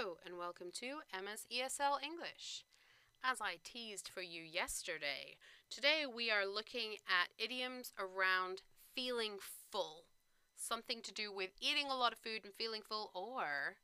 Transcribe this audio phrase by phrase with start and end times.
[0.00, 2.64] Hello, and welcome to Emma's ESL English.
[3.22, 5.36] As I teased for you yesterday,
[5.68, 8.62] today we are looking at idioms around
[8.94, 9.32] feeling
[9.70, 10.04] full.
[10.56, 13.76] Something to do with eating a lot of food and feeling full, or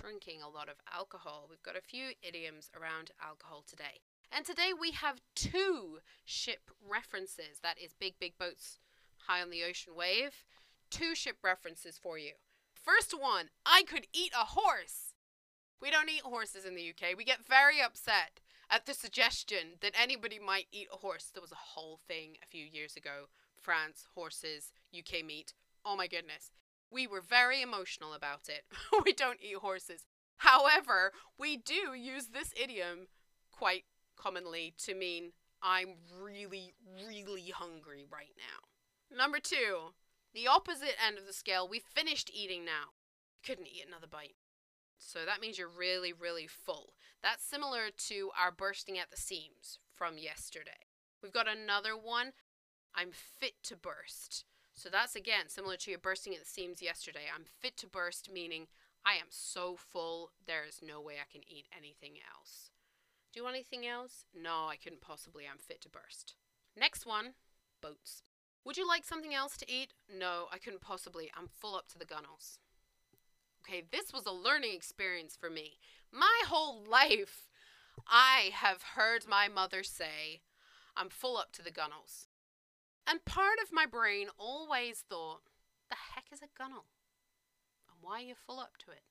[0.00, 1.48] drinking a lot of alcohol.
[1.50, 4.02] We've got a few idioms around alcohol today.
[4.30, 8.78] And today we have two ship references that is, big, big boats
[9.26, 10.44] high on the ocean wave.
[10.90, 12.34] Two ship references for you.
[12.72, 15.05] First one, I could eat a horse.
[15.80, 17.16] We don't eat horses in the UK.
[17.16, 21.30] We get very upset at the suggestion that anybody might eat a horse.
[21.32, 23.26] There was a whole thing a few years ago
[23.60, 25.52] France, horses, UK meat.
[25.84, 26.50] Oh my goodness.
[26.90, 28.64] We were very emotional about it.
[29.04, 30.06] we don't eat horses.
[30.38, 33.08] However, we do use this idiom
[33.50, 33.84] quite
[34.16, 35.32] commonly to mean
[35.62, 39.16] I'm really, really hungry right now.
[39.16, 39.94] Number two,
[40.34, 41.66] the opposite end of the scale.
[41.68, 42.94] We finished eating now.
[43.44, 44.36] Couldn't eat another bite.
[44.98, 46.94] So that means you're really, really full.
[47.22, 50.88] That's similar to our bursting at the seams from yesterday.
[51.22, 52.32] We've got another one.
[52.94, 54.44] I'm fit to burst.
[54.74, 57.28] So that's again similar to your bursting at the seams yesterday.
[57.34, 58.66] I'm fit to burst, meaning
[59.04, 62.70] I am so full, there is no way I can eat anything else.
[63.32, 64.24] Do you want anything else?
[64.34, 65.44] No, I couldn't possibly.
[65.50, 66.34] I'm fit to burst.
[66.76, 67.34] Next one
[67.80, 68.22] boats.
[68.64, 69.92] Would you like something else to eat?
[70.12, 71.30] No, I couldn't possibly.
[71.36, 72.58] I'm full up to the gunnels.
[73.68, 75.78] Okay, this was a learning experience for me.
[76.12, 77.48] My whole life,
[78.06, 80.42] I have heard my mother say,
[80.96, 82.28] I'm full up to the gunnels.
[83.08, 85.42] And part of my brain always thought,
[85.90, 86.84] the heck is a gunnel?
[87.88, 89.02] And why are you full up to it?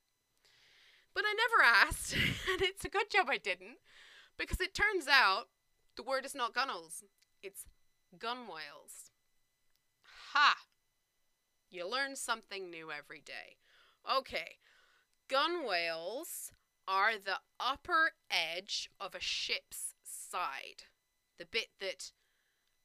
[1.13, 2.13] But I never asked,
[2.51, 3.77] and it's a good job I didn't,
[4.37, 5.47] because it turns out
[5.97, 7.03] the word is not gunnels,
[7.43, 7.65] it's
[8.17, 9.11] gunwales.
[10.33, 10.55] Ha!
[11.69, 13.57] You learn something new every day.
[14.07, 14.57] Okay,
[15.29, 16.51] gunwales
[16.87, 20.83] are the upper edge of a ship's side,
[21.39, 22.11] the bit that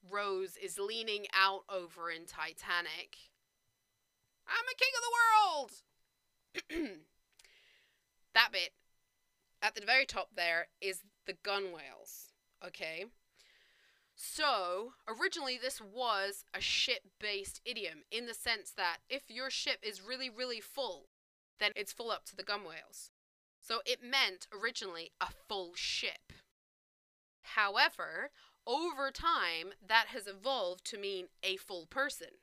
[0.08, 3.16] Rose is leaning out over in Titanic.
[4.48, 6.96] I'm a king of the world!
[8.34, 8.72] that bit
[9.62, 12.32] at the very top there is the gunwales.
[12.66, 13.04] Okay?
[14.22, 19.78] So, originally, this was a ship based idiom in the sense that if your ship
[19.82, 21.08] is really, really full,
[21.58, 23.08] then it's full up to the gunwales.
[23.58, 26.34] So, it meant originally a full ship.
[27.54, 28.30] However,
[28.66, 32.42] over time, that has evolved to mean a full person.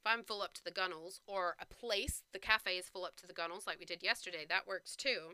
[0.00, 3.16] If I'm full up to the gunnels, or a place, the cafe is full up
[3.16, 5.32] to the gunnels, like we did yesterday, that works too.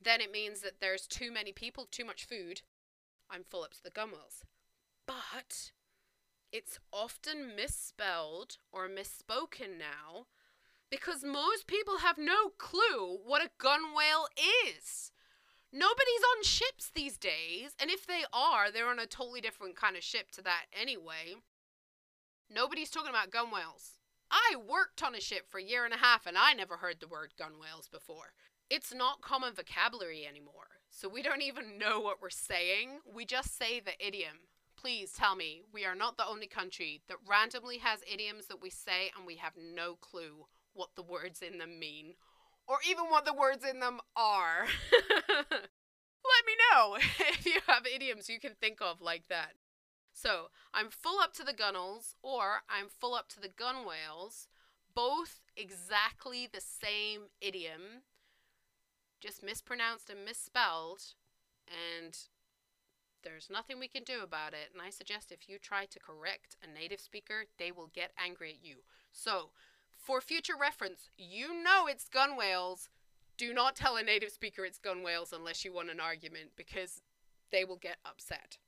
[0.00, 2.62] Then it means that there's too many people, too much food.
[3.28, 4.44] I'm full up to the gunwales.
[5.06, 5.72] But
[6.52, 10.26] it's often misspelled or misspoken now
[10.90, 14.26] because most people have no clue what a gunwale
[14.66, 15.10] is.
[15.72, 19.96] Nobody's on ships these days, and if they are, they're on a totally different kind
[19.96, 21.36] of ship to that anyway.
[22.50, 23.96] Nobody's talking about gunwales.
[24.30, 27.00] I worked on a ship for a year and a half and I never heard
[27.00, 28.32] the word gunwales before.
[28.70, 33.00] It's not common vocabulary anymore, so we don't even know what we're saying.
[33.14, 34.48] We just say the idiom.
[34.82, 38.68] Please tell me we are not the only country that randomly has idioms that we
[38.68, 42.14] say and we have no clue what the words in them mean
[42.66, 44.66] or even what the words in them are.
[45.30, 49.52] Let me know if you have idioms you can think of like that.
[50.12, 54.48] So, I'm full up to the gunnels or I'm full up to the gunwales,
[54.96, 58.02] both exactly the same idiom,
[59.20, 61.14] just mispronounced and misspelled,
[61.68, 62.18] and
[63.22, 64.70] there's nothing we can do about it.
[64.72, 68.50] And I suggest if you try to correct a native speaker, they will get angry
[68.50, 68.76] at you.
[69.12, 69.50] So,
[69.96, 72.88] for future reference, you know it's gunwales.
[73.36, 77.02] Do not tell a native speaker it's gunwales unless you want an argument because
[77.50, 78.58] they will get upset.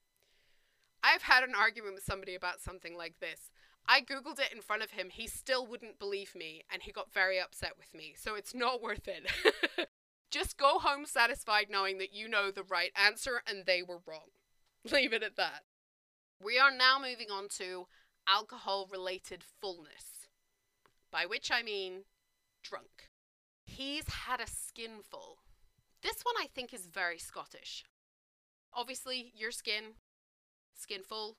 [1.03, 3.51] I've had an argument with somebody about something like this.
[3.87, 5.11] I googled it in front of him.
[5.11, 8.15] He still wouldn't believe me and he got very upset with me.
[8.17, 9.89] So it's not worth it.
[10.31, 14.31] Just go home satisfied knowing that you know the right answer and they were wrong.
[14.93, 15.63] Leave it at that.
[16.43, 17.87] We are now moving on to
[18.29, 20.29] alcohol related fullness
[21.11, 22.05] by which I mean
[22.63, 23.11] drunk.
[23.65, 25.39] He's had a skinful.
[26.03, 27.85] This one I think is very Scottish.
[28.75, 29.95] Obviously, your skin,
[30.75, 31.37] skinful,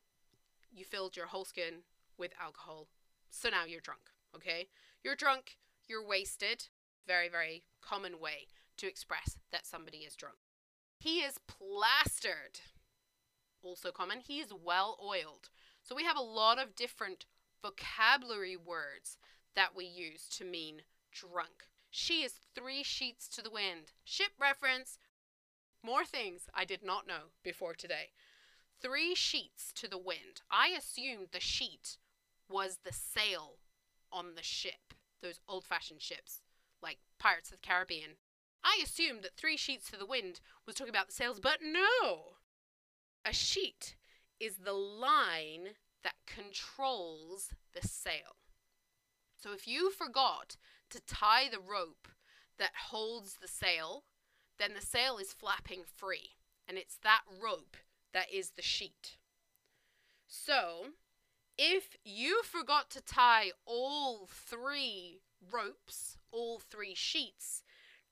[0.71, 1.83] you filled your whole skin
[2.17, 2.87] with alcohol.
[3.29, 4.69] So now you're drunk, okay?
[5.03, 5.57] You're drunk,
[5.87, 6.67] you're wasted.
[7.05, 8.47] Very, very common way
[8.77, 10.37] to express that somebody is drunk.
[10.99, 12.61] He is plastered.
[13.65, 14.19] Also common.
[14.19, 15.49] He is well oiled.
[15.81, 17.25] So we have a lot of different
[17.63, 19.17] vocabulary words
[19.55, 21.67] that we use to mean drunk.
[21.89, 23.93] She is three sheets to the wind.
[24.03, 24.99] Ship reference.
[25.83, 28.11] More things I did not know before today.
[28.81, 30.41] Three sheets to the wind.
[30.51, 31.97] I assumed the sheet
[32.47, 33.55] was the sail
[34.11, 36.41] on the ship, those old fashioned ships,
[36.83, 38.11] like Pirates of the Caribbean.
[38.63, 42.35] I assumed that three sheets to the wind was talking about the sails, but no!
[43.25, 43.95] A sheet
[44.39, 45.69] is the line
[46.03, 48.37] that controls the sail.
[49.35, 50.57] So if you forgot
[50.91, 52.07] to tie the rope
[52.59, 54.03] that holds the sail,
[54.59, 56.35] then the sail is flapping free,
[56.67, 57.77] and it's that rope
[58.13, 59.17] that is the sheet.
[60.27, 60.87] So,
[61.57, 65.21] if you forgot to tie all three
[65.51, 67.63] ropes, all three sheets,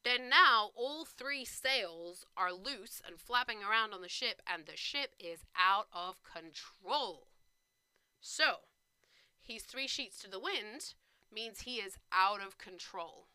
[0.03, 4.75] then now all three sails are loose and flapping around on the ship, and the
[4.75, 7.27] ship is out of control.
[8.19, 8.59] So,
[9.41, 10.94] he's three sheets to the wind
[11.33, 13.27] means he is out of control.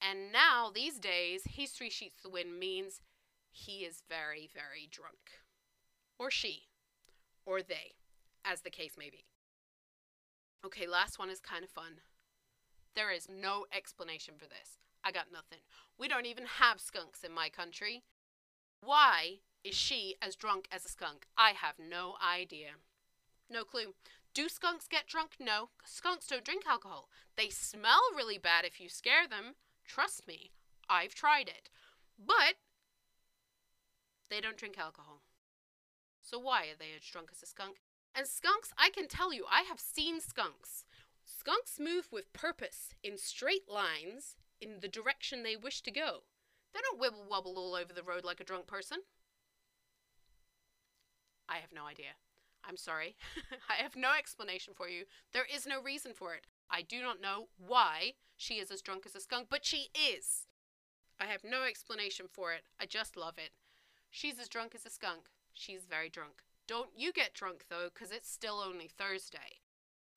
[0.00, 3.02] And now, these days, he's three sheets to the wind means
[3.50, 5.40] he is very, very drunk.
[6.18, 6.68] Or she.
[7.44, 7.92] Or they,
[8.44, 9.24] as the case may be.
[10.64, 12.00] Okay, last one is kind of fun.
[12.94, 14.78] There is no explanation for this.
[15.04, 15.60] I got nothing.
[15.98, 18.02] We don't even have skunks in my country.
[18.82, 21.26] Why is she as drunk as a skunk?
[21.36, 22.70] I have no idea.
[23.50, 23.94] No clue.
[24.32, 25.32] Do skunks get drunk?
[25.40, 25.70] No.
[25.84, 27.08] Skunks don't drink alcohol.
[27.36, 29.54] They smell really bad if you scare them.
[29.84, 30.52] Trust me,
[30.88, 31.68] I've tried it.
[32.18, 32.54] But
[34.30, 35.22] they don't drink alcohol.
[36.22, 37.78] So why are they as drunk as a skunk?
[38.14, 40.84] And skunks, I can tell you, I have seen skunks.
[41.24, 46.22] Skunks move with purpose in straight lines in the direction they wish to go.
[46.72, 48.98] They don't wibble wobble all over the road like a drunk person.
[51.48, 52.14] I have no idea.
[52.64, 53.16] I'm sorry.
[53.68, 55.04] I have no explanation for you.
[55.32, 56.46] There is no reason for it.
[56.70, 60.46] I do not know why she is as drunk as a skunk, but she is.
[61.18, 62.62] I have no explanation for it.
[62.80, 63.50] I just love it.
[64.10, 65.22] She's as drunk as a skunk.
[65.52, 66.42] She's very drunk.
[66.66, 69.60] Don't you get drunk though, because it's still only Thursday.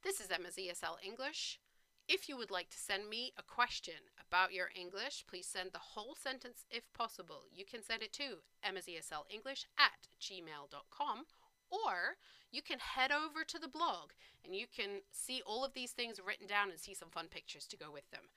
[0.03, 1.59] This is Emma's ESL English.
[2.07, 5.79] If you would like to send me a question about your English, please send the
[5.79, 7.43] whole sentence if possible.
[7.51, 11.25] You can send it to emmaseslenglish at gmail.com
[11.69, 12.17] or
[12.51, 14.11] you can head over to the blog
[14.43, 17.65] and you can see all of these things written down and see some fun pictures
[17.67, 18.29] to go with them.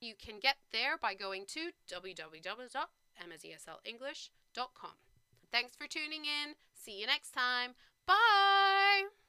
[0.00, 4.90] You can get there by going to www.emmaseslenglish.com.
[5.50, 6.54] Thanks for tuning in.
[6.74, 7.74] See you next time.
[8.06, 9.08] Bye!